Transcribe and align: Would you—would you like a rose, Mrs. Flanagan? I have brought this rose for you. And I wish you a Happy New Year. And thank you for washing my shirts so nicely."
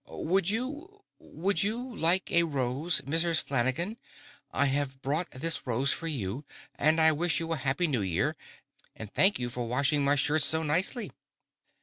Would 0.07 0.49
you—would 0.49 1.61
you 1.61 1.95
like 1.95 2.31
a 2.31 2.41
rose, 2.41 3.01
Mrs. 3.01 3.39
Flanagan? 3.39 3.97
I 4.51 4.65
have 4.65 4.99
brought 5.03 5.29
this 5.29 5.67
rose 5.67 5.93
for 5.93 6.07
you. 6.07 6.43
And 6.73 6.99
I 6.99 7.11
wish 7.11 7.39
you 7.39 7.51
a 7.51 7.55
Happy 7.55 7.85
New 7.85 8.01
Year. 8.01 8.35
And 8.95 9.13
thank 9.13 9.37
you 9.37 9.51
for 9.51 9.67
washing 9.67 10.03
my 10.03 10.15
shirts 10.15 10.47
so 10.47 10.63
nicely." 10.63 11.11